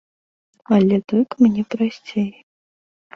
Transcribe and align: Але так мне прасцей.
Але 0.77 0.97
так 1.13 1.29
мне 1.47 1.63
прасцей. 1.73 2.25